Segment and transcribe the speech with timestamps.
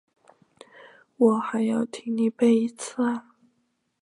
[1.17, 3.35] 我还要听你背一次啊？